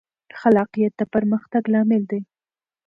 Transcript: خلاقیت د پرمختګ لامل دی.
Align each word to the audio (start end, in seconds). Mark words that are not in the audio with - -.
خلاقیت 0.39 0.93
د 0.97 1.01
پرمختګ 1.13 1.63
لامل 1.73 2.03
دی. 2.11 2.21